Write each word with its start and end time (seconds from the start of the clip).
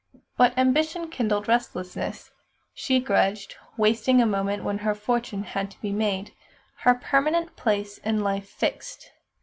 But 0.35 0.57
ambition 0.57 1.11
kindled 1.11 1.47
restlessness. 1.47 2.31
She 2.73 2.99
grudged 2.99 3.55
wasting 3.77 4.19
a 4.19 4.25
moment 4.25 4.63
when 4.63 4.79
her 4.79 4.95
fortune 4.95 5.43
had 5.43 5.69
to 5.69 5.79
be 5.79 5.91
made, 5.91 6.33
her 6.77 6.95
permanent 6.95 7.55
place 7.55 7.99
in 7.99 8.21
life 8.21 8.49
fixed. 8.49 9.11